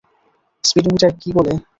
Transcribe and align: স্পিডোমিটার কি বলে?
স্পিডোমিটার 0.63 1.11
কি 1.21 1.29
বলে? 1.37 1.53